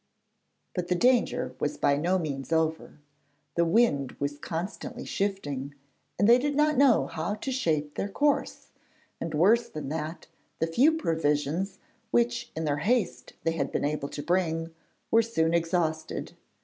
But 0.73 0.87
the 0.87 0.95
danger 0.95 1.53
was 1.59 1.77
by 1.77 1.95
no 1.95 2.17
means 2.17 2.51
over, 2.51 2.97
the 3.53 3.65
wind 3.65 4.13
was 4.13 4.39
constantly 4.39 5.05
shifting, 5.05 5.75
and 6.17 6.27
they 6.27 6.39
did 6.39 6.55
not 6.55 6.75
know 6.75 7.05
how 7.05 7.35
to 7.35 7.51
shape 7.51 7.93
their 7.93 8.09
course; 8.09 8.69
and 9.19 9.35
worse 9.35 9.69
than 9.69 9.89
that, 9.89 10.25
the 10.57 10.65
few 10.65 10.93
provisions, 10.97 11.77
which 12.09 12.51
in 12.55 12.65
their 12.65 12.77
haste 12.77 13.33
they 13.43 13.51
had 13.51 13.71
been 13.71 13.85
able 13.85 14.09
to 14.09 14.23
bring, 14.23 14.73
were 15.11 15.21
soon 15.21 15.53
exhausted. 15.53 16.31